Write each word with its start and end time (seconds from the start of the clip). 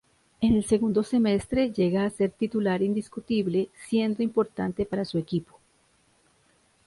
En 0.41 0.55
el 0.55 0.63
segundo 0.65 1.03
semestre, 1.03 1.69
llega 1.71 2.05
a 2.05 2.09
ser 2.09 2.31
titular 2.31 2.81
indiscutible, 2.81 3.69
siendo 3.87 4.23
importante 4.23 4.83
para 4.83 5.05
su 5.05 5.19
equipo. 5.19 5.59